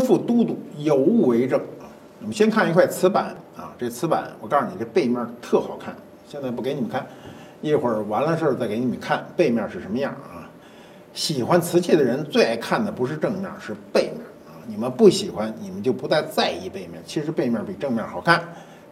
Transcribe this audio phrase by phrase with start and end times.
[0.00, 1.86] 副都督，有物为证啊。
[2.20, 5.94] 我们先看一块瓷板啊，这瓷板我告诉你，这背面特好看。
[6.26, 7.06] 现在不给你们看，
[7.60, 10.48] 一会儿完了事儿再给你们看背面是什么样啊。
[11.12, 14.54] 喜欢瓷器的人最爱看的不是正面，是背面啊。
[14.66, 17.02] 你们不喜欢，你们就不再在意背面。
[17.04, 18.42] 其实背面比正面好看。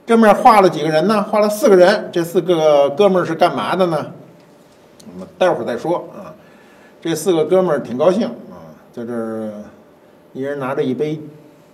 [0.04, 1.22] 正面画了几个人呢？
[1.22, 2.08] 画了四个人。
[2.10, 4.06] 这四个哥们儿是干嘛的呢？
[5.12, 6.34] 我们待会儿再说啊。
[7.00, 8.58] 这四个哥们儿挺高兴啊，
[8.92, 9.52] 在这儿
[10.32, 11.20] 一人拿着一杯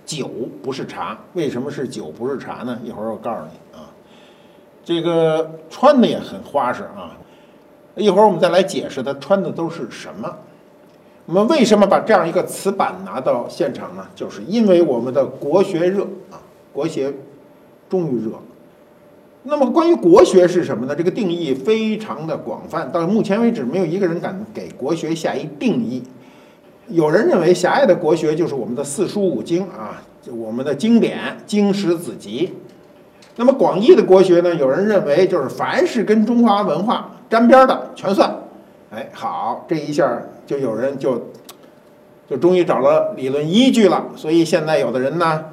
[0.07, 0.29] 酒，
[0.63, 1.19] 不是茶。
[1.35, 2.79] 为什么是酒不是茶呢？
[2.85, 3.91] 一会儿我告诉你啊。
[4.85, 7.17] 这个穿的也很花式啊。
[7.97, 10.37] 一会儿我们再来解释他穿的都是什么。
[11.27, 14.07] 我们为什么把这样一个瓷板拿到现场呢？
[14.15, 16.37] 就是因为我们的国学热啊，
[16.73, 17.15] 国学
[17.89, 18.33] 终于热。
[19.45, 20.95] 那么关于国学是什么呢？
[20.95, 26.03] 这个定义非常的广泛，到目前为止没有一个人敢给国学下一定义。
[26.89, 32.55] 有人认为狭隘的国学就是我们的四书五经啊，我们的经典经史子集。
[33.37, 34.55] 那么广义的国学呢？
[34.55, 38.35] 有人认为就是凡是跟中华文化沾边的全算。
[38.91, 41.31] 哎，好，这一下就有人就
[42.29, 44.05] 就终于找了理论依据了。
[44.15, 45.45] 所以现在有的人呢，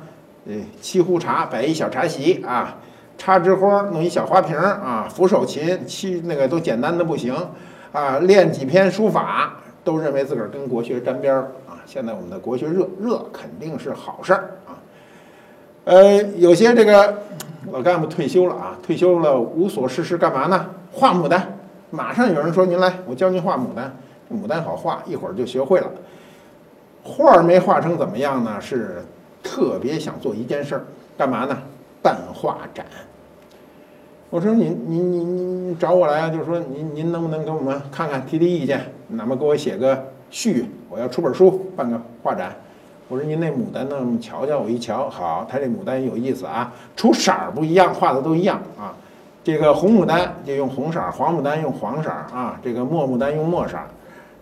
[0.45, 2.77] 呃，沏壶茶摆一小茶席啊。
[3.17, 7.31] 插枝花，弄一小花瓶啊，扶手琴，七那个都简单的不行
[7.91, 11.81] 啊，练几篇书法，都认为自个儿跟国学沾边儿啊。
[11.85, 14.77] 现在我们的国学热热，肯定是好事儿啊。
[15.85, 17.21] 呃，有些这个
[17.71, 20.69] 老干部退休了啊，退休了无所事事干嘛呢？
[20.91, 21.57] 画牡丹。
[21.89, 23.93] 马上有人说：“您来，我教您画牡丹。
[24.31, 25.91] 牡丹好画，一会儿就学会了。
[27.03, 28.61] 画儿没画成怎么样呢？
[28.61, 29.03] 是
[29.43, 30.81] 特别想做一件事儿，
[31.17, 31.57] 干嘛呢？
[32.01, 32.85] 办画展。”
[34.29, 42.55] 我说您您您您找我来啊，就是说您您能不能给我们看看提提意见，哪怕给我写个序，我要出本书，办个画展。
[43.07, 43.97] 我说您那牡丹呢？
[44.21, 48.95] 瞧瞧，我一瞧，好，他这牡丹有意思啊，除色儿不一样，画的都一样啊。
[49.43, 53.87] 这个红牡丹就用红色儿，黄牡丹用黄色儿啊，这个墨牡丹用墨色儿，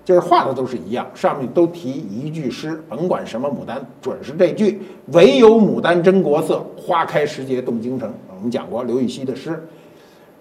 [0.05, 4.81] 就是画的都是一样，上面都提一句诗，甭管什么牡丹，准是这句：
[5.13, 8.13] 唯有牡丹真国色，花开时节动京城。
[8.35, 9.67] 我们讲过刘禹锡的诗。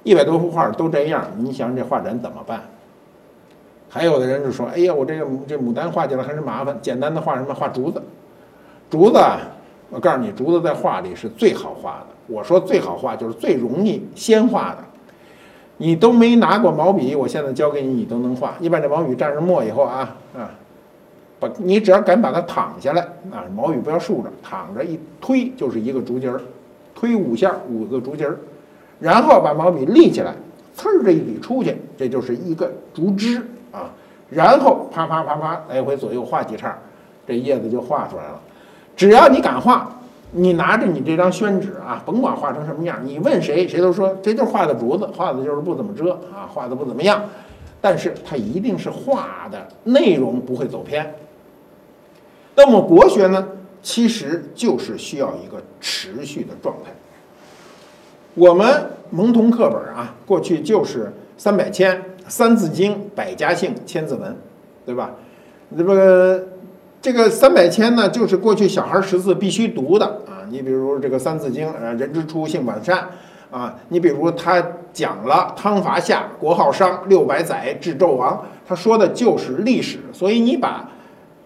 [0.04, 2.62] 一百多幅画都这样，你想这画展怎么办？
[3.88, 7.54] 还有的人就说：“哎呀，我这个这牡丹画起来还是麻烦，简单的画什么？
[7.54, 8.02] 画竹子。
[8.90, 9.18] 竹子，
[9.90, 12.06] 我告诉你，竹子在画里是最好画的。
[12.26, 14.78] 我说最好画就是最容易先画的。
[15.78, 18.54] 你都没拿过毛笔，我现在教给你，你都能画。
[18.58, 20.50] 你把这毛笔蘸上墨以后啊啊，
[21.40, 23.00] 把你只要敢把它躺下来
[23.30, 26.40] 啊，毛笔不要竖着，躺着一推就是一个竹节儿，
[26.94, 28.36] 推五下五个竹节儿。”
[29.00, 30.34] 然后把毛笔立起来，
[30.76, 33.40] 呲儿这一笔出去，这就是一个竹枝
[33.72, 33.90] 啊。
[34.30, 36.76] 然后啪啪啪啪来回左右画几叉，
[37.26, 38.40] 这叶子就画出来了。
[38.94, 39.90] 只要你敢画，
[40.32, 47.24] 你拿着你这张宣纸啊，甭管画成什么样，你问谁，谁都说这就是画的竹子，画的就是不怎么遮啊，画的不怎么样。
[47.80, 51.14] 但是它一定是画的内容不会走偏。
[52.56, 53.46] 那么国学呢，
[53.80, 56.90] 其实就是需要一个持续的状态。
[58.34, 64.36] 我们蒙童课本啊，过去就是三百千、三字经、百家姓、千字文，
[64.86, 65.10] 对吧？
[65.76, 66.46] 这个
[67.00, 70.46] 这个三百千呢，就是过去小孩识字必须读的啊。
[70.50, 73.08] 你比如这个三字经，呃，人之初，性本善
[73.50, 73.74] 啊。
[73.88, 74.62] 你比如他
[74.92, 79.98] 讲了汤伐夏，国号商，六百载至纣王，他说的就是历史。
[80.12, 80.88] 所以你把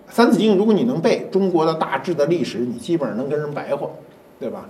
[0.08, 3.88] 三字经，如果你能背中国的大致的历史，你基本上能跟人白话，
[4.38, 4.68] 对吧？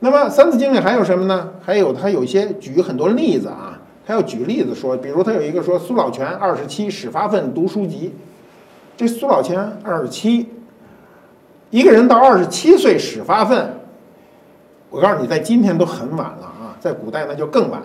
[0.00, 1.50] 那么《三字经》里还有什么呢？
[1.62, 3.75] 还有他有些举很多例子啊，
[4.06, 8.14] 他要举例子说，比如他有一个说苏老泉二十七始发愤读书籍，
[8.96, 10.48] 这苏老泉二十七，
[11.70, 13.80] 一个人到二十七岁始发愤，
[14.90, 17.82] 我告诉你，在今天都很晚了啊，在古代那就更晚。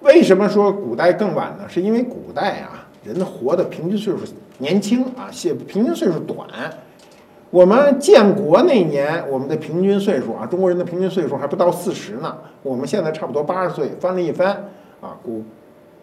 [0.00, 1.64] 为什么说古代更晚呢？
[1.68, 4.18] 是因为古代啊，人活的平均岁数
[4.58, 6.48] 年轻啊，写平均岁数短。
[7.50, 12.36] 我们建国那年，我们的平均岁数啊，中国人的平均岁数还不到四十呢。
[12.64, 14.64] 我们现在差不多八十岁，翻了一番
[15.06, 15.40] 啊，国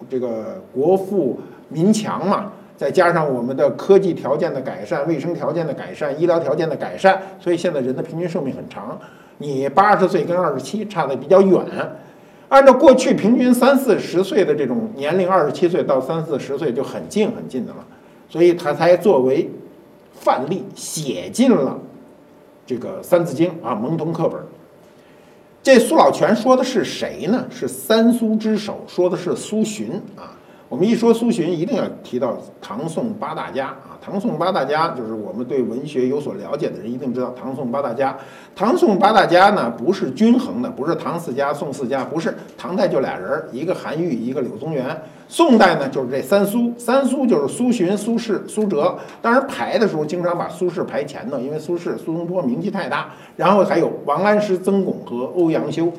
[0.10, 1.40] 这个国富
[1.70, 8.98] 民强嘛，再加上我们的科技条件的改善、卫生条件的改善、医疗条件的改善，所以现在人的平均寿命很长。
[9.40, 11.66] 你八十岁跟二十七差的比较远，
[12.50, 17.86] 按照过去平均三四十岁的这种年龄，二十七岁到三四十岁就很近很近的了，
[18.30, 19.50] 所以他才作为。
[20.16, 21.78] 范例写进了
[22.66, 24.40] 这个《三字经》啊，蒙童课本。
[25.64, 27.48] 这苏老泉说的是谁呢？
[27.50, 30.38] 是三苏之首，说的是苏洵啊。
[30.74, 33.94] 我们一说苏洵，一定要提到唐宋八大家啊。
[34.02, 38.18] 唐宋八大家就是我们对文学有所了解的人一定知道唐宋八大家。
[38.56, 45.00] 唐宋八大家呢不是均衡的，不是唐四家、宋四家，不是唐代就俩人，一个韩愈，一个柳宗元。
[45.28, 48.98] 宋代呢就是这三苏，三苏就是苏洵、苏轼、苏辙。
[49.22, 53.12] 当然排的时候经常把苏轼排前头，因为苏轼、苏东坡名气太大。
[53.38, 55.94] 然后还有王安石、曾巩和欧阳修。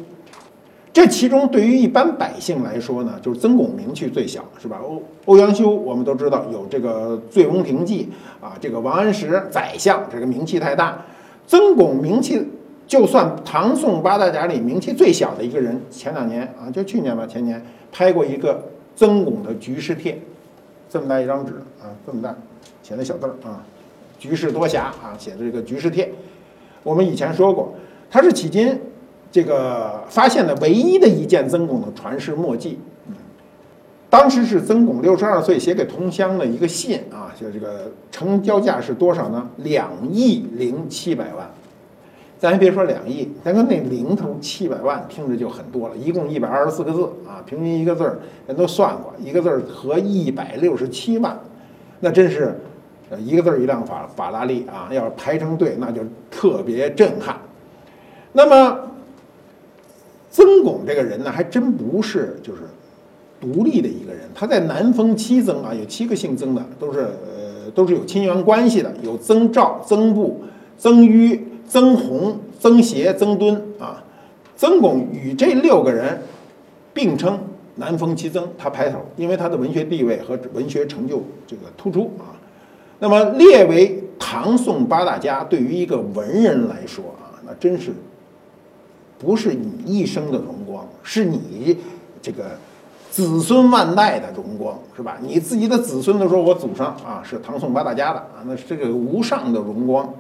[0.94, 4.78] 这其中，对于一般百姓来说呢，就是曾巩名气最小，是吧？
[4.80, 8.08] 欧欧阳修，我们都知道有这个《醉翁亭记》
[8.44, 11.04] 啊，这个王安石宰相，这个名气太大。
[11.48, 12.40] 曾巩名气，
[12.86, 18.62] 就算唐宋八大家里名气最小的一个人，前两年啊，就去年吧，前年拍过一个
[18.94, 20.12] 曾巩的《局势帖》，
[20.88, 22.32] 这么大一张纸啊，这么大，
[22.84, 23.66] 写的小字儿啊，
[24.22, 26.04] 《局势多侠》啊，写的这个《局势帖》，
[26.84, 27.74] 我们以前说过，
[28.08, 28.78] 他是迄今。
[29.34, 32.78] 这个发现的唯一的一件曾巩的传世墨迹，
[34.08, 39.48] 当时是曾巩六十二岁写给同乡的一个信啊，就这个成交价是多少呢？
[39.56, 41.50] 两亿零七百万。
[42.38, 45.96] 咱还别说两亿，咱说那零头七百万，听着就很多了。
[45.96, 51.36] 一共一百二十四个字啊，平均一个字儿，人都算过，一个字儿合一百六十七万，
[51.98, 52.56] 那真是，
[53.18, 54.86] 一个字儿一辆法法拉利啊！
[54.92, 57.36] 要排成队，那就特别震撼。
[58.32, 58.78] 那么。
[60.34, 62.62] 曾巩这个人呢，还真不是就是
[63.40, 70.42] 独立的一个人，他在南封七曾啊，有七个姓曾的，都是呃都是有亲缘关系的，有曾肇、曾布、
[70.76, 74.02] 曾於、曾洪、曾协、曾敦啊。
[74.56, 76.20] 曾巩与这六个人
[76.92, 77.38] 并称
[77.76, 82.34] 南封七曾，他排头，因为他的文学地位和文学成就这个突出啊。
[82.98, 87.92] 那么列为唐宋八大家，对于一个文人来说啊，那真是。
[89.18, 91.78] 不是你一生的荣光，是你
[92.20, 92.58] 这个
[93.10, 95.18] 子孙万代的荣光，是吧？
[95.22, 100.12] 你自己的子孙都说我祖上啊是唐宋八大家的啊，那是这个无上的荣光。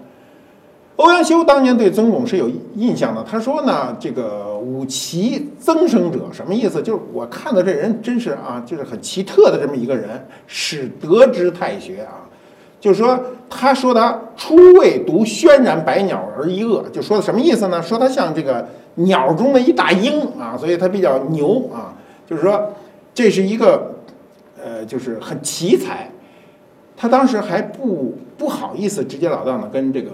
[0.96, 6.80] 欧阳修当年对曾巩是有印象的，他说呢，这个五其曾生者，什么意思？
[6.80, 12.22] 就是我看到这人真是啊，就是很奇特的这么一个人，使得之太学啊。
[12.80, 13.18] 就是说，
[13.56, 17.80] 他说他初未读轩然百鸟而一恶，就说的什么意思呢？
[17.80, 18.66] 说他像这个
[18.96, 21.94] 鸟中的一大鹰啊，所以他比较牛啊。
[22.26, 22.72] 就是说，
[23.14, 23.94] 这是一个
[24.62, 26.10] 呃，就是很奇才。
[26.96, 30.10] 他当时还不不好意思直截了当的跟这个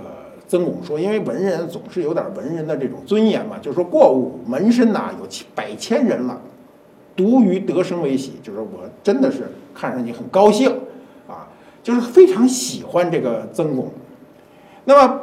[0.47, 3.57] 曾巩说，因为文人总是有点文人的这种尊严嘛。
[3.63, 6.41] 就是说过午门生呐，有百千人了，
[7.17, 10.73] 独于得生为喜，就是我真的是看上去很高兴。
[11.83, 13.91] 就是非常喜欢这个曾巩，
[14.85, 15.21] 那么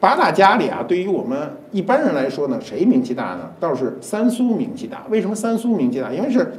[0.00, 1.38] 八大家里啊，对于我们
[1.70, 3.52] 一般人来说呢，谁名气大呢？
[3.60, 5.04] 倒是三苏名气大。
[5.08, 6.12] 为什么三苏名气大？
[6.12, 6.54] 因为是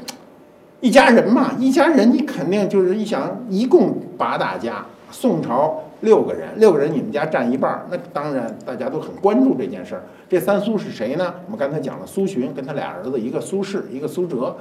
[0.80, 10.04] 一家人嘛，一家人你肯定就是一想，一共八大家，宋朝六个人，六个人你们家占一半，那当然大家都很关注这件事儿。
[10.30, 11.33] 这三苏是谁呢？
[11.45, 14.56] 我们刚才讲了苏洵跟他俩儿子，一个苏轼，一个苏辙。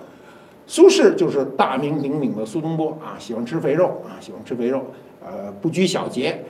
[0.73, 4.83] 苏轼就是大名鼎鼎的苏东坡啊，喜欢吃肥肉啊，喜欢吃肥肉，
[5.23, 6.43] 呃，不拘小节。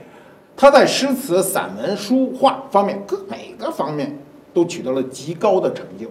[0.57, 4.17] 他在诗词、散文、书画方面各每个方面
[4.55, 6.07] 都取得了极高的成就。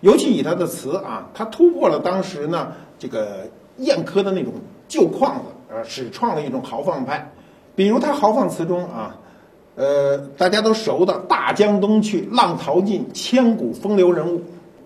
[0.00, 4.54] 尤其以他的词啊，他突破了当时呢这个宴客的那种
[4.88, 7.30] 旧框子，呃，始创了一种豪放派。
[7.76, 9.16] 比如他豪放词中啊，
[9.76, 14.42] 呃，大家都熟的“大江东去，浪淘尽，千古风流人物”，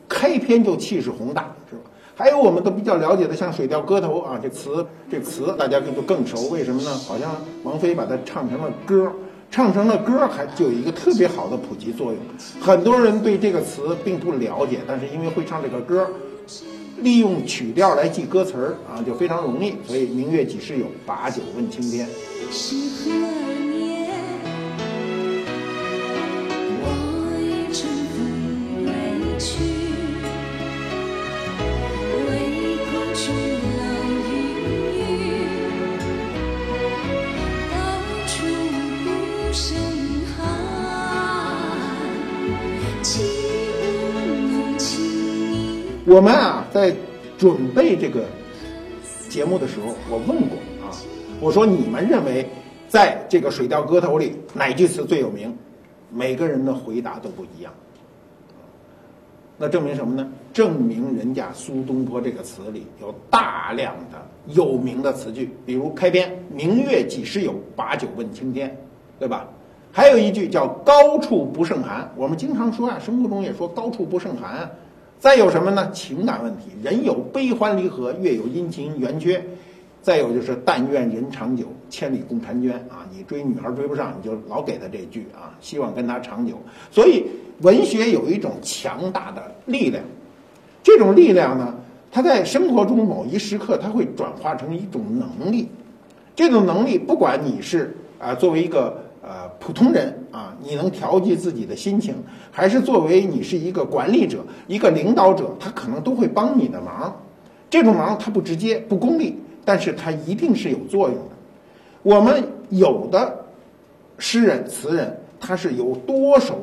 [0.07, 1.83] 开篇就气势宏大，是吧？
[2.15, 6.49] 还有我们都比较了解的，像《水调歌头》啊，这词这词大家就更熟。
[6.51, 6.91] 为什么呢？
[6.91, 9.11] 好像王菲把它唱成了歌，
[9.51, 12.21] 唱成了歌还就有一个特别好的普及作用。
[12.61, 16.07] 很多人对这个词并不了解，但是因为会唱这个歌，
[16.99, 19.75] 利用曲调来记歌词儿啊，就非常容易。
[19.87, 22.07] 所以“明月几时有，把酒问青天”。
[46.05, 46.93] 我们啊，在
[47.39, 48.25] 准备这个
[49.29, 50.91] 节目的时候，我问过啊，
[51.41, 52.45] 我说你们认为
[52.89, 55.57] 在这个《水调歌头》里哪句词最有名？
[56.11, 57.73] 每个人的回答都不一样。
[59.57, 60.29] 那证明什么呢？
[60.53, 68.77] 证明人家苏东坡这个词里有大量的有名的词句，比如开篇“明月几时有，把酒问青天”，
[69.21, 69.49] 对吧？
[69.93, 72.11] 还有一句叫“高处不胜寒”。
[72.19, 74.69] 我们经常说啊，生活中也说“高处不胜寒”。
[75.23, 75.89] 再有什么呢？
[75.93, 79.41] 情感问题，人有悲欢离合，月有阴晴圆缺。
[80.03, 86.55] 再有就是“但愿人长久，千里共婵娟”啊，你追女孩追不上，你就老给她这句啊，希望跟她长久。
[86.91, 87.25] 所以
[87.61, 90.03] 文学有一种强大的力量，
[90.83, 91.73] 这种力量呢，
[92.11, 95.69] 它在生活中某一时刻，它会转化成一种能力。
[96.35, 102.17] 这种能力，不管你是啊作为一个呃普通人啊，你能调节自己的心情，
[102.51, 107.23] 还是作为你是一个管理者、一个领导者，他可能都会帮你的忙。
[107.71, 109.39] 这种忙，它不直接、不功利。
[109.65, 111.31] 但是它一定是有作用的。
[112.03, 113.45] 我们有的
[114.19, 116.59] 诗人词人，他是有多首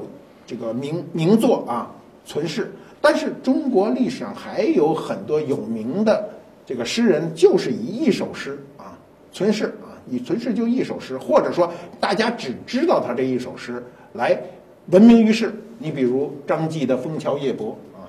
[0.46, 1.92] 这个名名作啊
[2.26, 2.74] 存世。
[3.00, 6.28] 但是中国历史上还有很多有名的
[6.66, 9.00] 这个诗人，就是以一首诗啊
[9.32, 14.40] 存世啊，你存世就一首诗，或者说大家只知道他这一首诗来
[14.88, 15.54] 闻名于世。
[15.78, 18.04] 你比如张继的《枫桥夜泊》啊，“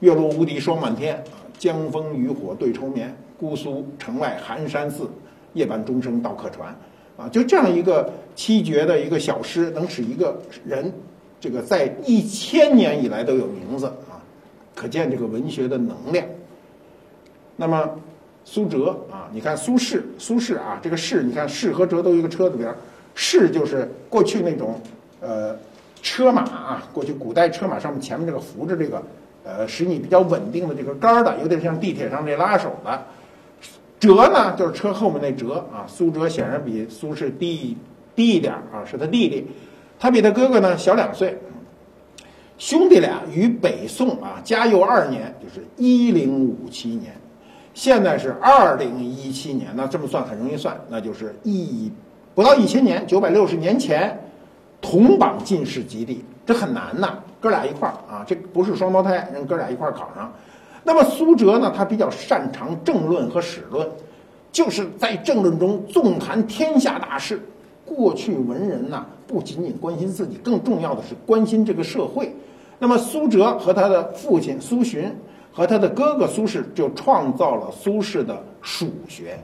[0.00, 5.08] 月落乌啼霜满天啊，江枫渔火对愁眠。”姑苏城外寒山寺，
[5.52, 6.76] 夜半钟声到客船，
[7.16, 10.92] 啊，就这样一个七绝的一个小诗，能使一个人，
[11.38, 14.18] 这个在一千年以来都有名字啊，
[14.74, 16.26] 可见这个文学的能量。
[17.54, 17.88] 那么
[18.50, 22.74] 苏辙啊，你看苏轼，苏轼啊，这个轼，你看轼和辙都一个车字边，
[23.14, 24.80] 轼就是过去那种
[25.20, 25.54] 呃
[26.00, 29.02] 车马啊，过去古代车马上面前面这个扶着这个
[29.44, 33.04] 呃使你比较稳定的这个杆儿的，有点像地铁上这拉手的。
[34.00, 35.84] 哲呢，就是车后面那哲啊。
[35.86, 37.76] 苏辙显然比苏轼低
[38.16, 39.46] 低一点啊，是他弟弟，
[40.00, 41.38] 他比他哥哥呢小两岁。
[42.56, 47.14] 兄弟俩于北宋啊嘉佑二年，就是一零五七年，
[47.78, 51.88] 现在是二零一七年，那这么算很容易算，那就是一
[52.34, 54.18] 不到一千年，九百六十年前
[54.80, 60.32] 同榜进士及第，这很难呐，哥俩一块儿啊，这不是双胞胎，人哥俩一块儿考上。
[60.82, 61.72] 那么苏辙呢？
[61.72, 63.88] 他比较擅长政论和史论，
[64.50, 67.40] 就是在政论中纵谈天下大事。
[67.86, 72.34] 过去文人呢，不仅仅关心自己，更重要的是关心这个社会。
[72.80, 75.14] 那么苏辙和他的父亲苏洵
[75.58, 79.36] 和他的哥哥苏轼就创造了苏轼的蜀学。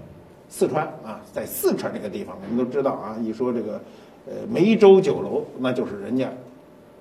[0.48, 3.80] 四川啊，在四川这个地方，我们都知道啊，一说这个
[4.28, 6.28] 呃梅州酒楼，那就是人家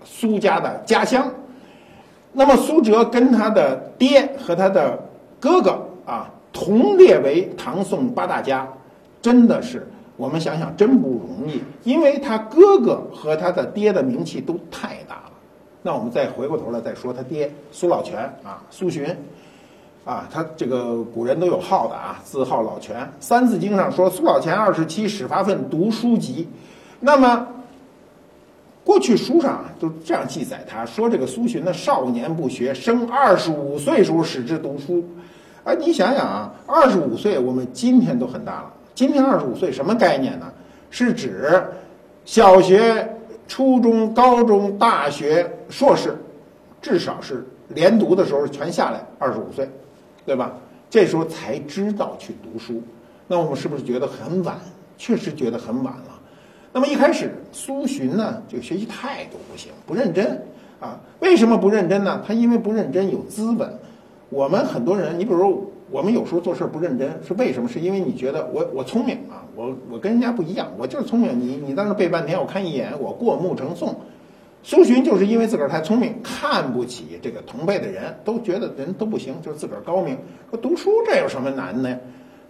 [0.03, 1.31] 苏家的家乡。
[2.31, 4.99] 那么苏辙跟他的爹和他的
[5.39, 8.67] 哥哥啊同列为唐宋八大家，
[9.21, 15.32] 真的是我们想想真不容易，因为他哥哥和他的爹的名气都太大了。
[15.83, 19.15] 那我们再回过头来再说他爹苏老泉啊，苏洵
[20.03, 26.47] 啊，他这个古人都有号的啊，字号老泉，《三字经》上说苏老泉二十七始发愤读书籍，
[26.99, 27.47] 那么。
[28.85, 35.01] 过去书上啊都这样记载，他说这个苏洵呢少年不学，生二十五岁时候始知读书。
[35.63, 40.51] 哎，你想想啊，二十五岁我们今天都很大了，今天二十五岁什么概念呢？
[40.89, 41.63] 是指
[42.25, 43.15] 小学、
[43.47, 46.15] 初中、高中、大学、硕士，
[46.79, 49.67] 至少是连读的时候全下来二十五岁，
[50.23, 50.53] 对吧？
[50.87, 52.79] 这时候才知道去读书，
[53.27, 54.55] 那我们是不是觉得很晚？
[54.99, 56.21] 确实觉得很晚了。
[56.71, 60.39] 那么一开始，苏洵呢，这个学习态度不行，不认真
[60.79, 60.99] 啊。
[61.21, 62.21] 为什么不认真呢？
[62.23, 63.67] 他因为不认真有资本。
[64.29, 67.67] 我们很多人，你比如说我们有时候做事不认真，是为什么？
[67.67, 71.39] 是因为你觉得我我聪明啊，我我跟人家不一样，我就是聪明。
[71.39, 73.95] 你你在那背半天，我看一眼，我过目成诵。
[74.63, 80.17] 苏洵就是因为自个儿太聪明，看不起这个同辈的人，都觉得人都不行，就是自个儿高明。
[80.49, 81.97] 说读书这有什么难的呀？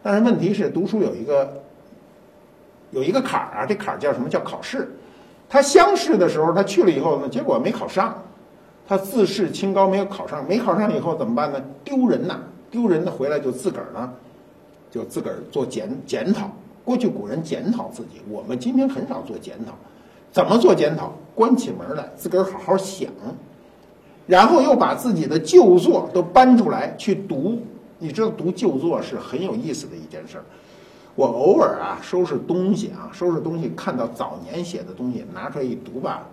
[0.01, 1.61] 但是问题是，读书有一个。
[2.91, 4.87] 有一个坎儿啊，这坎儿叫什么叫考试？
[5.49, 8.15] 他乡试的时候，他去了以后呢，结果没考上，
[8.87, 10.47] 他自视清高，没有考上。
[10.47, 11.59] 没考上以后怎么办呢？
[11.83, 12.39] 丢人呐！
[12.69, 14.13] 丢人的回来就自个儿呢，
[14.91, 16.51] 就自个儿做检检讨。
[16.85, 19.73] 过去古人检讨自己，我们今天很少做检讨。
[20.33, 21.13] 怎么做检讨？
[21.35, 23.09] 关起门来自个儿好好想，
[24.27, 27.61] 然后又把自己的旧作都搬出来去读。
[27.99, 30.43] 你知道读旧作是很有意思的一件事儿。
[31.15, 36.27] 我偶尔啊收拾东西啊，收拾东西看到早年写的东西，拿出来一读吧，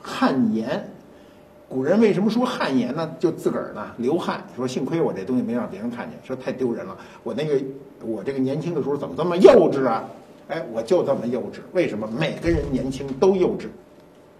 [0.00, 0.88] 汗颜。
[1.68, 3.10] 古人为什么说汗颜呢？
[3.18, 6.96] 就自个儿呢流汗，说幸亏我这东西没让别人看见，说太丢人了。
[7.22, 7.60] 我那个
[8.04, 10.04] 我这个年轻的时候怎么这么幼稚啊？
[10.52, 11.60] 哎，我就这么幼稚。
[11.72, 12.06] 为什么？
[12.18, 13.68] 每个人年轻都幼稚。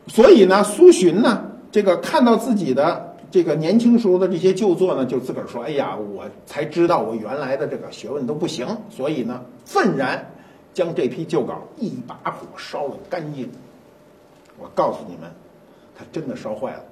[0.09, 3.09] 所以呢，苏洵呢，这个看到自己的。
[3.31, 10.31] 这个年轻时候的这些旧作呢，就自个儿说：“哎呀，我才知道我原来的这个学问都不行。”所以呢，愤然
[10.75, 13.49] 将这批旧稿一把火烧了干净。
[14.59, 15.31] 我告诉你们，
[15.97, 16.85] 他真的烧坏了。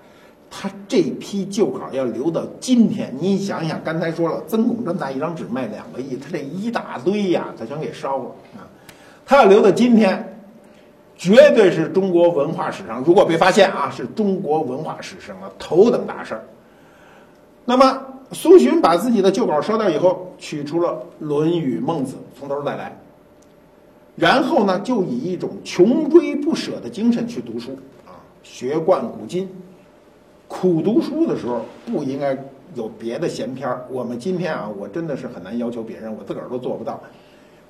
[0.48, 8.24] 他这批旧稿要留到今天，你想想，刚才说了，曾巩这么大一张纸卖两个亿，他这一大堆呀，他全给烧了
[8.56, 8.64] 啊！
[9.30, 10.36] 他要留到今天，
[11.16, 16.44] 绝对是中国文化史上，如果被发现啊，是中国文化史上的头等大事儿。
[17.64, 20.88] 那么苏洵把自己的旧稿烧掉以后，取出了
[21.20, 22.98] 《论语》《孟子》，从头再来，
[24.16, 29.48] 然后呢，就以一种穷追不舍的精神去读书啊，学贯古今。
[30.48, 32.36] 苦读书的时候不应该
[32.74, 33.86] 有别的闲篇儿。
[33.90, 37.00] 我们今天啊，我真的是很难要求别人，我自个儿都做不到。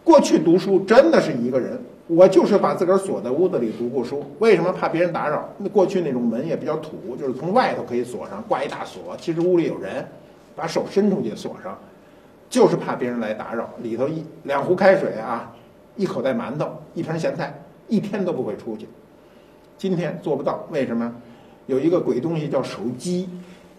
[0.02, 4.24] 过去读书真的是一个人，我就是把自个儿锁在屋子里读过书。
[4.38, 5.48] 为什么怕别人打扰？
[5.58, 9.16] 那过去那种门也比较土，就是从外头可以锁上，挂一大锁。
[9.18, 10.04] 其实屋里有人，
[10.56, 11.78] 把手伸出去锁上，
[12.48, 13.70] 就是怕别人来打扰。
[13.82, 15.52] 里头一两壶开水啊，
[15.96, 17.54] 一口袋馒头，一瓶咸菜，
[17.86, 18.88] 一天都不会出去。
[19.78, 21.14] 今天做不到，为什么？
[21.66, 23.28] 有一个鬼东西叫手机，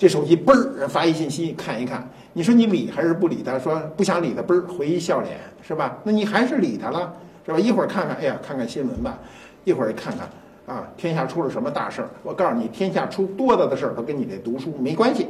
[0.01, 3.59] 这手机嘣儿发一信息，看一看，你说你理还是不理他？
[3.59, 5.95] 说不想理他，嘣儿回一笑脸，是吧？
[6.03, 7.13] 那你还是理他了，
[7.45, 7.59] 是吧？
[7.59, 9.15] 一会儿看看，哎呀，看看新闻吧；
[9.63, 10.27] 一会儿看看，
[10.75, 12.09] 啊，天下出了什么大事儿？
[12.23, 15.27] 我告诉你，天下出多大的事儿都跟你这读书没关系。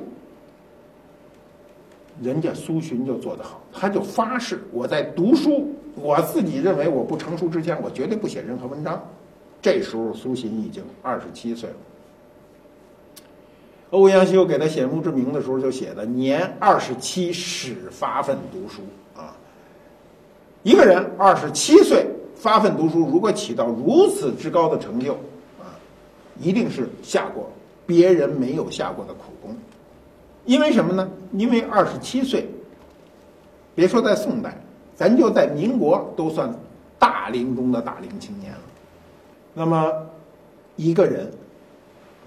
[2.22, 9.04] 人家苏洵就做得好，他就发誓，我在读书，我自己认为我不成熟之前，我绝对不写任何文章。
[9.62, 11.76] 这时候苏洵已经二十七岁了。
[13.92, 18.82] 欧阳修给他写墓志铭的时候就写的：“年二十七，始发奋读书。”
[19.20, 19.36] 啊，
[20.64, 25.14] 一个人二十七岁发奋读书，如果起到如此之高的成就，
[25.60, 25.76] 啊，
[26.40, 27.52] 一定是下过
[27.86, 29.54] 别人没有下过的苦功。
[30.46, 31.10] 因为什么呢？
[31.34, 32.48] 因为二十七岁，
[33.76, 34.56] 别说在宋代，
[34.96, 36.50] 咱就在民国都算
[36.98, 38.60] 大龄中的大龄青年了。
[39.54, 39.92] 那么，
[40.78, 41.30] 一个人。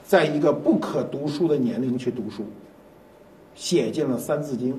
[0.07, 2.45] 在一个不可读书的年龄去读书，
[3.55, 4.75] 写进了《三字经》，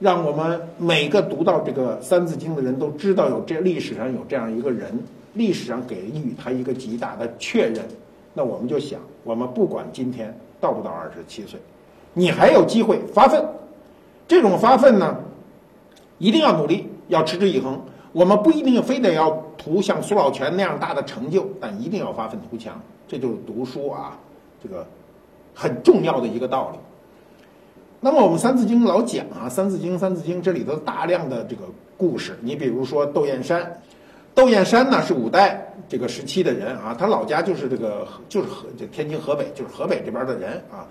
[0.00, 4.98] 让我们每个读到这个《三字经》的人都知道有这历史上有这样一个人，
[5.34, 7.84] 历史上给予他一个极大的确认。
[8.34, 11.58] 那我们就想，我们不管今天到不到二十七岁，
[12.12, 13.42] 你还有机会发奋。
[14.28, 15.18] 这种发奋呢，
[16.18, 17.80] 一定要努力，要持之以恒。
[18.12, 22.80] 我们不一定非得要图像苏老泉那样大的成就，但一定要发奋图强。
[23.08, 24.18] 这就是读书啊，
[24.62, 24.86] 这个
[25.54, 26.78] 很重要的一个道理。
[28.00, 31.62] 那么我们《三字经》老讲啊，《三字经》《三字经》这里头大量的这个
[31.96, 33.80] 故事，你比如说窦燕山，
[34.34, 40.86] 窦燕山呢是五代这个时期的人啊，他老家就是这个就是河就天津河北就是河北这边的人啊，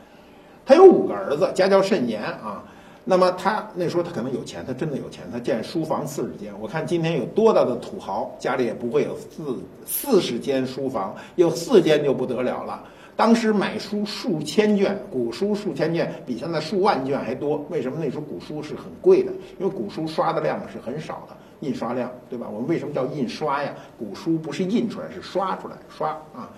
[0.66, 2.64] 他有五个儿子，家教甚严啊。
[3.08, 6.52] 那么他那时候他可能有钱，他真的有钱，他建书房四十间。
[6.60, 12.84] 我看今天有多大的土豪家里也不会有四四十间书房，有四间就不得了了。
[13.16, 17.64] 当时买书数千卷，古书数千卷，比现在数万卷还多。
[17.70, 19.32] 为什么那时候古书是很贵的？
[19.60, 22.48] 因为古书刷的量是很少的，印刷量，对吧？
[22.52, 23.72] 我们为什么叫印刷呀？
[24.00, 26.50] 古书不是印出来，是刷出来，刷啊。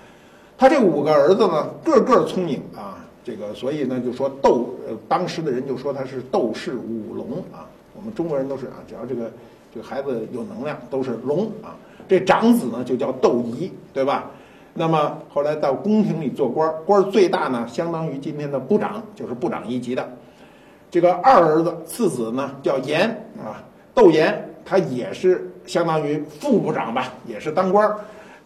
[0.58, 3.04] 他这五个儿子呢，个个聪明啊。
[3.28, 7.68] 这个，所以呢，就说窦，呃，当时的人就说他是窦氏五龙啊。
[7.94, 9.30] 我们中国人都是啊，只要这个
[9.76, 11.76] 这个孩子有能量，都是龙啊。
[12.08, 14.32] 这长子呢就叫窦仪，对吧？
[14.74, 20.08] 那么后来到宫廷里做官，官最大呢，相当于今天的部长，就是部长一级的。
[20.90, 23.62] 这个二儿子次子呢叫严啊，
[23.94, 27.94] 窦严，他也是相当于副部长吧，也是当官。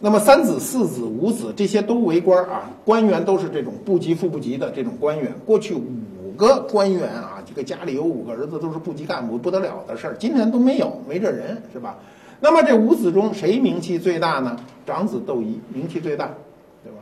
[0.04, 5.32] 那么三子、四子、五子这些都为官啊，官员都是这种部级、副部级的这种官员。
[5.46, 10.16] 过去五个官员啊，这个家里有五个儿子都是部级干部，不得了的事儿。
[10.18, 11.96] 今天都没有，没这人是吧？
[12.40, 14.58] 那么这五子中谁名气最大呢？
[14.84, 16.28] 长子窦仪名气最大，
[16.82, 16.98] 对吧？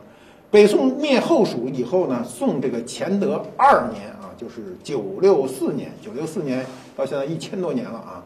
[0.51, 6.63] 北宋灭后蜀以后呢，宋这个乾德二年啊，就是九六四年，九六四年
[6.95, 8.23] 到现在一千多年了啊。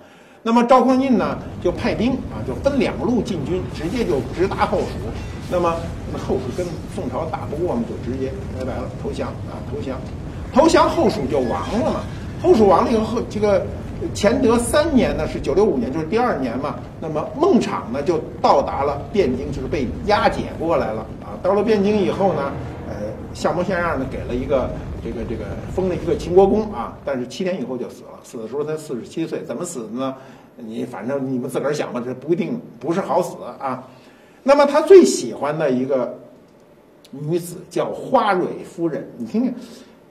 [0.48, 5.10] 那么赵匡胤呢，就派兵啊，就分两路进军，直接就直达后蜀。
[5.50, 5.76] 那么
[6.14, 9.98] 那后蜀跟宋朝打不过嘛，就直接拜拜了，投降啊，投降，
[10.54, 12.02] 投降后蜀就亡了嘛。
[12.44, 13.66] 后蜀亡了以后，这个
[14.14, 16.76] 乾德三年呢，是九六五年，就是第二年嘛。
[17.02, 21.34] 那么孟昶呢，就到达了汴京，就是被押解过来了啊。
[21.42, 22.52] 到了汴京以后呢，
[22.88, 22.94] 呃，
[23.34, 24.70] 像模像样的给了一个。
[25.06, 30.16] 这个这个封了一个秦国公啊，但是七天以后就死了，死的时候才四十七岁，怎么死的呢？
[30.58, 33.88] 你反正你们自个儿想吧，这不一定不是好死啊。
[34.42, 36.18] 那么他最喜欢的一个
[37.12, 39.54] 女子叫花蕊夫人，你听听，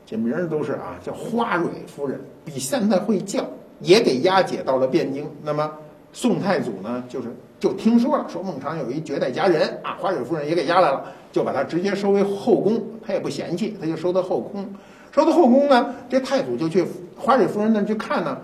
[0.06, 3.44] 这名儿都是啊，叫花蕊夫人，比现在会叫，
[3.80, 5.28] 也给押解到了汴京。
[5.42, 5.68] 那么
[6.12, 11.04] 宋太祖呢，就是就听说了，说孟尝有一绝代佳人啊，花蕊夫人也给押来了，
[11.34, 14.64] 就把他直接收为后宫，他也不嫌弃，他就收到后宫。
[15.10, 18.38] 收到后宫呢，这太祖就去华蕊夫人那去看呢。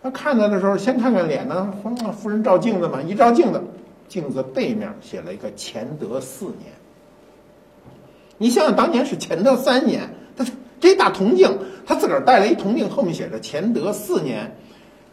[0.00, 1.74] 他看他的时候，先看看脸呢，
[2.16, 3.60] 夫人照镜子嘛，一照镜子，
[4.06, 6.72] 镜子背面写了一个乾德四年。
[8.38, 10.46] 你想想，当年是乾德三年，他
[10.78, 14.56] 这一大铜镜，他自个儿带了一铜镜，后面写着乾德四年。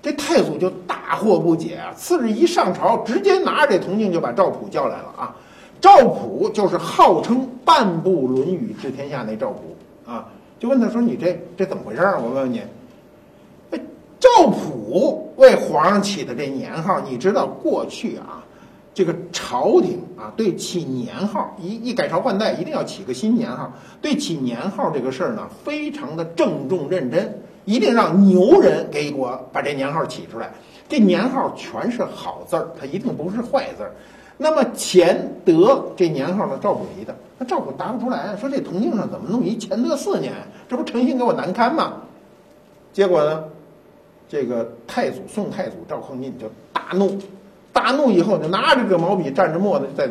[0.04, 1.94] 这太祖就大惑不解啊！
[1.96, 5.36] 次日一上朝，直接拿着这铜镜就把赵普叫来了啊！
[5.84, 9.76] 赵普就是号称半部《论语》治天下那赵普
[10.10, 12.22] 啊，就问他说：“你这这怎么回事儿？
[12.22, 12.62] 我问问你，
[14.18, 18.42] 赵普为皇上起的这年号，你知道过去啊，
[18.94, 30.52] 这个朝廷啊对起年号一一改朝换代，一定要起个新年号，对起年号这个事儿呢，非常的郑重认真。”一定让牛人给我把这年号起出来，
[30.88, 33.92] 这年号全是好字儿，它一定不是坏字儿。
[34.38, 36.60] 那么乾德这年号呢？
[36.62, 40.34] 赵普提的，那赵普答不出来，说这铜镜上怎么弄一乾德四年？
[40.68, 42.02] 这不诚心给我难堪吗？
[42.92, 43.44] 结果呢，
[44.28, 47.18] 这个太祖宋太祖赵匡胤就大怒，
[47.72, 50.10] 大怒以后就拿着个毛笔蘸着墨的在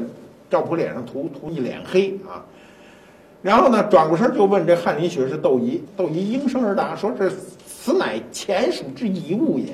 [0.48, 2.44] 赵普脸上涂涂一脸黑啊。
[3.42, 7.28] 然后呢，转过身就问这翰林学士窦仪，窦仪应声而答，说：“这
[7.66, 9.66] 此乃前蜀之遗物也。”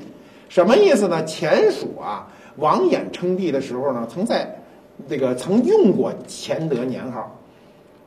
[0.49, 1.23] 什么意思呢？
[1.23, 4.59] 前蜀啊，王衍称帝的时候呢，曾在
[5.07, 7.39] 这个曾用过乾德年号。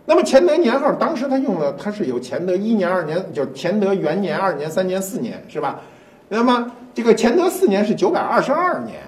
[0.04, 5.80] 那么乾德年号当时他用了，他是有乾德一年、二年，就是乾德元年、二年、三年、四年，是吧？
[6.28, 9.00] 那么这个乾德四年是九百二十二年，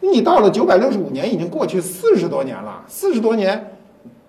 [0.00, 3.72] 你到了九百六十五年，已经过去四十多年了，四十多年。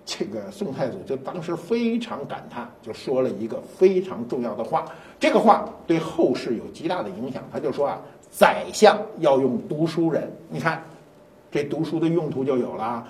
[0.03, 4.83] 这个宋太祖就当时非常感叹，就说了一个非常重要的话。
[5.19, 7.41] 这个话对后世有极大的影响。
[7.53, 10.31] 他就说啊，宰相要用读书人。
[10.49, 10.81] 你看，
[11.51, 13.05] 这读书的用途就有了。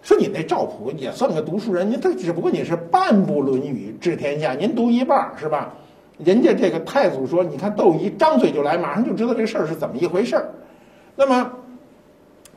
[0.00, 5.74] 说你那赵普也算个读书人，您这只不过你是半部《论语》治天下，您读一半是吧？
[6.16, 10.50] 人家这个太祖说，你看窦仪张嘴就来，马上就知道这事儿是怎么一回事儿。
[11.16, 11.50] 那么。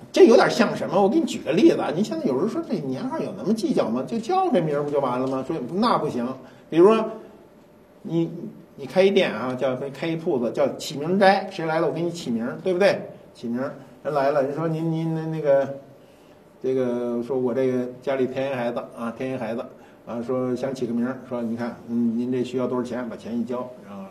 [0.09, 0.99] 这有点像什么？
[0.99, 1.91] 我给你举个例子啊！
[1.93, 4.03] 你现在有人说这年号有那么计较吗？
[4.07, 5.43] 就叫这名不就完了吗？
[5.45, 6.25] 说那不行。
[6.69, 7.05] 比如说，
[8.01, 8.31] 你
[8.77, 13.01] 你开一店啊，叫开一铺子，叫起名斋，谁来了我给你起名，对不对？
[13.33, 13.59] 起名
[14.03, 15.77] 人来了，人说您您那那个
[16.61, 19.65] 这个说我这个家里添一孩子啊，添一孩子
[20.05, 23.07] 啊，说想起个名，说你看嗯您这需要多少钱？
[23.09, 24.03] 把钱一交，然后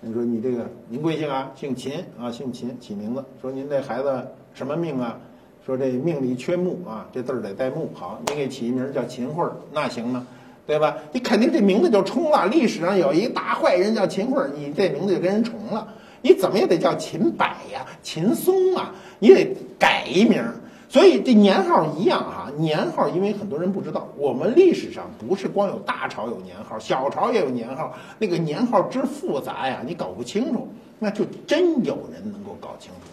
[0.00, 1.50] 人说你这个您贵姓啊？
[1.54, 3.22] 姓秦啊，姓秦，起名字。
[3.42, 4.24] 说您这孩子。
[4.54, 5.18] 什么命啊？
[5.66, 7.90] 说这命里缺木啊，这字儿得带木。
[7.92, 10.26] 好，你给起一名叫秦桧，那行吗？
[10.66, 10.96] 对吧？
[11.12, 12.46] 你肯定这名字就冲了。
[12.46, 15.86] 历史上有一大坏人叫秦桧，你这名字就跟人重了。
[16.22, 20.42] 你怎么也得叫秦柏呀、秦松啊，你得改一名。
[20.88, 27.94] 所以这年号一样哈，年号因为很多人不知道，我们历史上不是光有大朝有年号，小朝也有年号。
[28.18, 33.10] 那个年号之复杂呀，你搞不清楚，那就真有人能够搞清楚。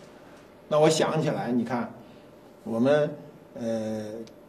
[0.68, 1.92] 那我想起来，你看，
[2.64, 3.16] 我们
[3.60, 4.06] 呃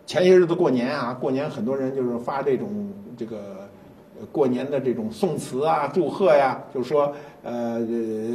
[0.07, 2.69] 前些日子过年啊，过年很多人就是发这种
[3.17, 3.69] 这个
[4.31, 7.13] 过年的这种宋词啊、祝贺呀，就是说
[7.43, 7.81] 呃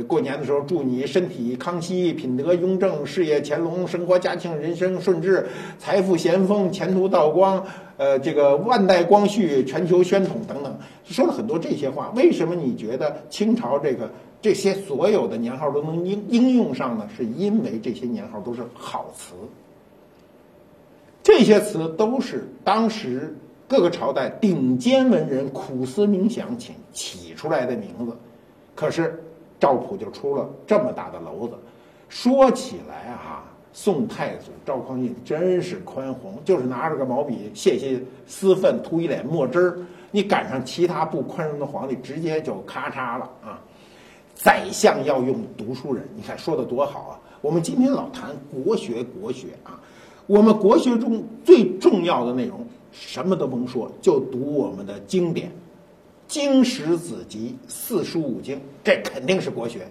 [0.08, 7.63] 过年的时候祝你身体康熙、品德雍正、事业乾隆、生活嘉庆、人生顺治、财富咸丰、前途道光，
[7.97, 12.12] 呃这个万代光绪、全球宣统等等，说了很多这些话。
[12.15, 14.10] 为什么你觉得清朝这个？
[14.41, 19.34] 这些所有的年号都能应应用上呢，是因为这些年号都是好词。
[21.23, 23.36] 这些词都是当时
[23.67, 28.15] 各个朝代顶尖文人苦思冥想起起出来的名字。
[28.75, 29.21] 可是
[29.60, 31.55] 赵普就出了这么大的篓子。
[32.08, 39.77] 说起来啊，宋太祖赵匡胤真是宽宏，就是拿着个毛笔卸卸私愤，涂一脸墨汁儿。
[40.12, 43.62] 你赶上其他不宽容的皇帝，直接就咔嚓了啊！
[44.34, 47.19] 宰相要用读书人，你看说的多好啊！
[47.41, 49.79] 我们今天老谈国学，国学啊，
[50.30, 55.52] 我们国学中最重要的内容什么都甭说，就读我们的经典，
[56.28, 59.88] 经史子集四书五经，这肯定是国学。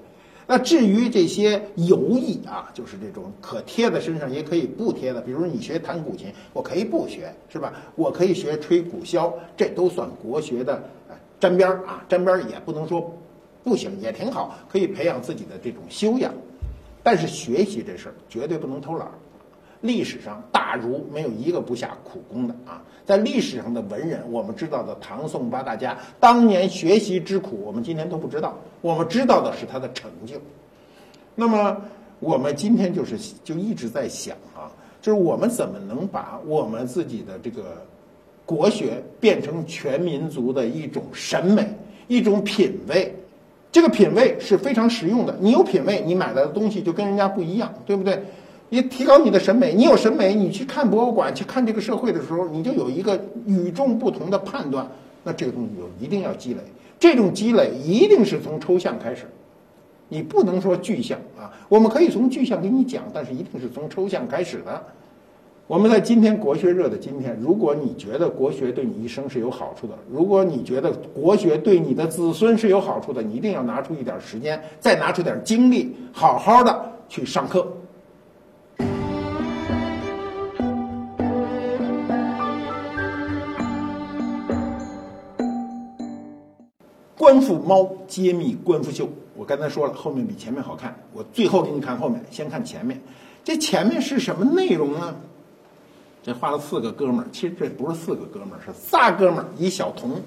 [0.47, 7.73] 那至于这些游艺啊，就是这种可贴在身上也可以不贴的，比如你学弹古琴，我可以不学，是吧？
[7.97, 10.81] 我可以学吹古箫，这都算国学的
[11.41, 13.13] 沾边儿啊，沾边儿也不能说。
[13.65, 16.33] 不行也挺好，可以培养自己的这种修养，
[17.03, 19.09] 但是学习这事儿绝对不能偷懒。
[19.81, 30.35] 历史上大儒没有一个不下苦功的啊，在历史上的文人，我们知道的唐宋八大家当年学习之苦，我们今天都不知道，我们知道的是他的成就。
[31.35, 31.77] 那么
[32.19, 34.67] 我们今天就是就一直在想啊，
[35.01, 37.87] 就是我们怎么能把我们自己的这个
[38.45, 41.69] 国学变成全民族的一种审美、
[42.09, 43.15] 一种品味。
[43.71, 45.37] 这个品味是非常实用的。
[45.39, 48.21] 你有品味，你买来的东西就跟人家不一样，对不对？
[48.71, 54.87] 你提高你的审美，你有审美，你去看博物馆、去看这个社会的时候，你就有一个与众不同的判断。
[55.25, 56.61] 那这个东西就一定要积累，
[56.99, 59.25] 这种积累一定是从抽象开始，
[60.09, 61.53] 你不能说具象啊。
[61.69, 64.83] 我们可以从具象给你讲，但是一定是从抽象开始的。
[65.67, 77.67] 我们在今天国学热的今天，如果你觉得国学对你一生是有好处的，如果你觉得国学对你的子孙是有好处的，你一定要拿出一点时间，再拿出点精力，好好的去上课。
[87.29, 90.99] 官复猫揭秘官复秀，我刚才说了，后面比前面好看。
[91.13, 92.99] 我最后给你看后面，先看前面。
[93.45, 95.15] 这前面是什么内容呢？
[96.23, 100.23] 这画了四个哥们儿，其实这不是四个哥们儿，是仨哥们儿一小童。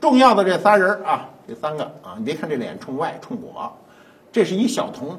[0.00, 3.76] 重要的这仨人啊，这三个啊，你别看这脸冲外冲我，
[4.30, 5.18] 这是一小童，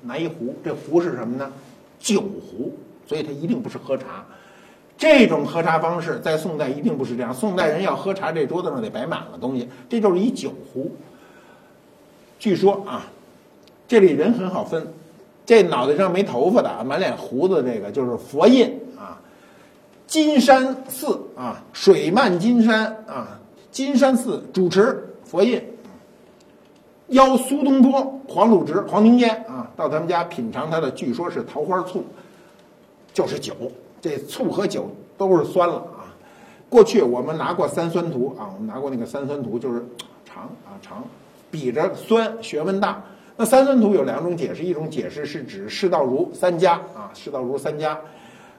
[0.00, 1.52] 拿一壶，这壶是什么呢？
[1.98, 2.74] 酒壶，
[3.06, 4.24] 所以他一定不是喝茶。
[5.00, 10.94] 这种喝茶方式在宋代一定不是这样，宋代人要喝茶，这桌子上得摆满了东西，这就是一酒壶。
[12.38, 13.06] 据说啊，
[13.88, 14.92] 这里人很好分，
[15.46, 19.18] 这脑袋上没头发的，满脸胡子这个就是佛印啊。
[20.06, 25.64] 金山寺啊，水漫金山啊，金山寺主持佛印，
[27.06, 32.04] 邀苏东坡、黄鲁直、黄庭坚啊，到他们家品尝他的，据说是桃花醋，
[33.14, 33.54] 就是酒，
[34.00, 36.14] 这醋和酒都是酸了啊。
[36.68, 39.84] 过去我们拿过三酸图啊，我们拿过那个三酸图，就是
[40.24, 41.04] 长啊长，
[41.50, 43.02] 比着酸，学问大。
[43.36, 47.98] 那三酸图有两种解释，一种解释是指释道儒三家啊，释道儒三家。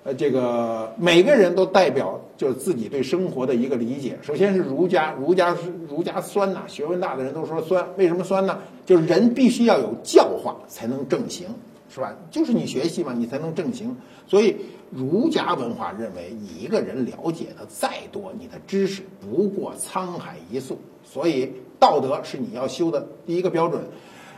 [0.03, 4.17] 呃，这个每个人都代表就是自己对生活的一个理解。
[4.23, 5.55] 首先是儒家，儒家
[5.87, 7.87] 儒家酸呐，学问大的人都说酸。
[7.97, 8.57] 为什么酸呢？
[8.83, 11.47] 就是人必须要有教化才能正行，
[11.93, 12.15] 是吧？
[12.31, 13.97] 就是你学习嘛，你才能正行。
[14.25, 14.55] 所以
[14.89, 20.79] 儒家文化认为，你一个人了解的再多，你的知识不过沧海一粟。
[21.03, 23.83] 所以道德是你要修的第一个标准。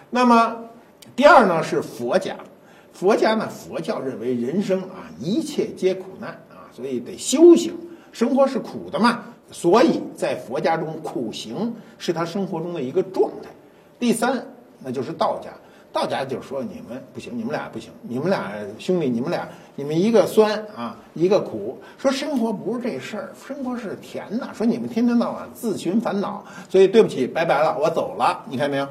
[0.09, 0.57] 那么
[1.15, 2.35] 第二呢是佛家。
[2.91, 3.49] 佛家呢？
[3.49, 7.73] 佛教认为人生啊，一切皆苦难啊，所以得修行。
[8.11, 13.49] 生活是苦的嘛，所以在佛家中，苦行是他生活中的一个状态。
[13.99, 14.45] 第三，
[14.83, 15.49] 那就是道家。
[15.93, 21.79] 道家就说你们不行，你们俩不行，你们俩兄弟，你们俩，你们一个酸啊，一个苦。
[21.97, 24.49] 说生活不是这事儿，生活是甜的。
[24.53, 28.43] 说你们天天到晚自寻烦恼，所以对不起，拜拜了，我走了。
[28.49, 28.87] 你看没有？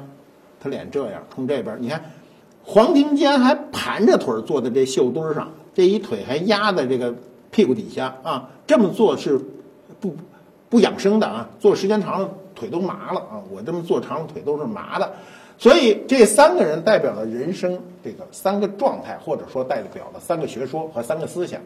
[0.59, 2.01] 他脸这样，冲这边，你看。
[2.65, 7.13] 黄庭坚还盘着腿坐在这绣墩上，这一腿还压在这个
[7.51, 8.49] 屁股底下啊！
[8.65, 9.37] 这么做是
[9.99, 10.15] 不
[10.69, 11.49] 不养生的啊！
[11.59, 13.43] 坐时间长了腿都麻了啊！
[13.51, 15.11] 我这么坐长了腿都是麻的，
[15.63, 21.61] 所以这三个人代表了人生这个三个状态，或者说代表了三个学说和三个思想。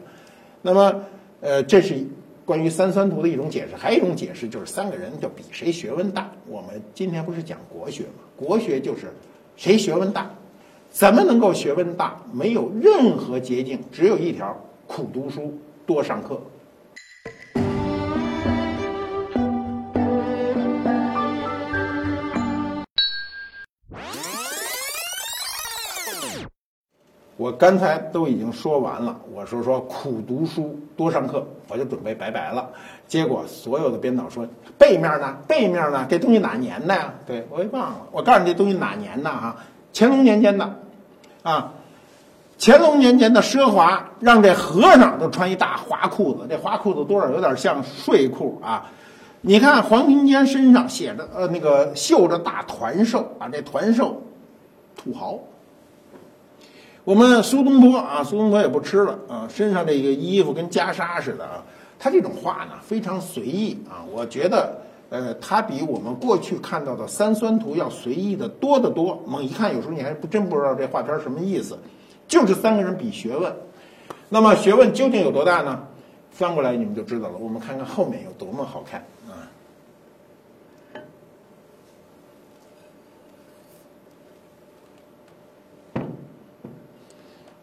[0.62, 1.02] 那么，
[1.40, 1.96] 呃，这是
[2.44, 3.74] 关于三酸图的一种解释。
[3.74, 6.30] 还有一种解释就是三个人就比谁学问大。
[6.46, 8.22] 我们今天不是讲国学吗？
[8.36, 9.08] 国学就是
[9.56, 10.30] 谁学问大。
[10.92, 12.22] 怎么能够学问大？
[12.32, 14.56] 没有任何捷径，只有一条：
[14.86, 16.40] 苦读书，多上课。
[27.38, 32.68] 我刚才都已经说完了，我说说苦读书，多上课，我就准备拜拜了。
[33.06, 34.44] 结果所有的编导说
[34.76, 35.36] 背面呢？
[35.46, 36.04] 背面呢？
[36.10, 37.14] 这东西哪年的呀？
[37.24, 37.98] 对我也忘了。
[38.10, 39.56] 我告诉你，这东西哪年的哈？
[39.94, 40.80] 乾隆年间的，
[41.44, 41.74] 啊，
[42.58, 46.40] 乾隆年间的奢华，让这和尚都穿一大花裤子。
[46.50, 48.90] 这花裤子多少有点像睡裤啊？
[49.42, 54.22] 你看黄庭坚身上写着，呃，那个绣着大团寿啊，这团寿，
[54.96, 55.38] 土豪。
[57.08, 61.64] 我们苏东坡啊，苏东坡也不吃了啊，身上这个衣服跟袈裟似的啊。
[61.98, 64.82] 他这种画呢，非常随意啊，我觉得。
[65.08, 69.22] 呃，它比我们过去看到的三酸图要随意的多得多。
[69.26, 71.78] 猛一看，有时候你还不真不知道这画片什么意思，
[72.26, 73.56] 就是三个人比学问。
[74.28, 75.84] 那么学问究竟有多大呢？
[76.30, 77.38] 翻过来你们就知道了。
[77.38, 79.48] 我们看看后面有多么好看啊！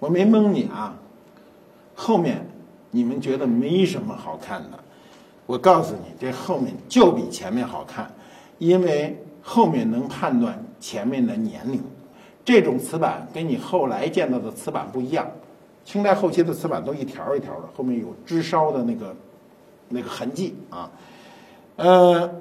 [0.05, 0.95] 我没蒙你啊，
[1.95, 2.47] 后面
[2.91, 4.79] 你们觉得没什么好看的。
[5.47, 8.13] 我告诉你，这后面就比前面好看，
[8.59, 11.81] 因为后面能判断前面的年龄，
[12.43, 15.27] 这种瓷板跟你后来见到的瓷板不一样，
[15.83, 19.15] 清代后期的瓷板都一条一条的，后面有支烧的那个
[19.89, 20.91] 那个痕迹啊。
[21.77, 22.31] 呃，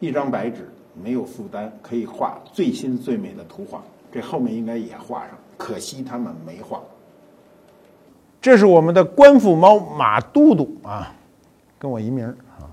[0.00, 3.82] 一张白纸没有负担，可以画最新最美的图画。
[4.12, 6.80] 这后面应该也画上，可惜他们没画。
[8.40, 11.12] 这是我们的官府猫马都督啊，
[11.78, 12.68] 跟我一名啊。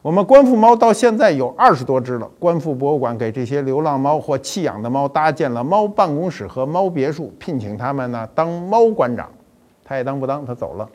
[0.00, 2.26] 我们官府猫到现在有二十多只了。
[2.38, 9.28] 官府博物馆给这些流浪猫或弃养的猫搭建了猫办公室和猫别墅，聘请他们呢当猫馆长，
[9.84, 10.88] 他也当不当，他走了。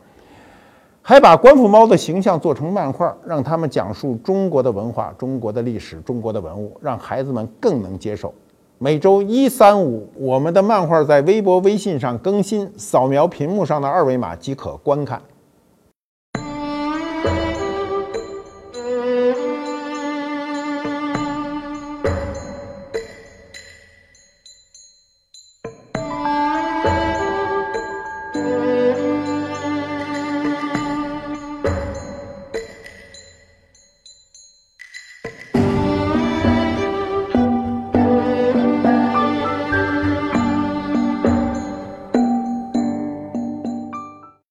[1.04, 8.34] 还把官府猫的形象做成漫画，让他们讲述中国的文化、中国的历史、中国的文物，让孩子们更能接受。
[8.78, 15.22] 每周一、三、五，我们的漫画在微博、微信上更新，扫描屏幕上的二维码即可观看。